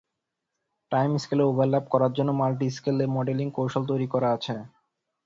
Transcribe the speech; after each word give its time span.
Time 0.91 1.11
স্কেলের 1.17 1.49
overlap 1.49 1.85
করার 1.93 2.11
জন্য 2.13 2.29
মাল্টিস্কেল 2.39 2.97
মডেলিং 3.15 3.47
কৌশলও 3.57 3.89
তৈরি 3.91 4.07
করা 4.13 4.27
হয়েছে। 4.31 4.53